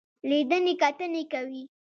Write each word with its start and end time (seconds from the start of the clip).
لیدنې 0.29 0.73
کتنې 0.81 1.23
کوي. 1.31 1.63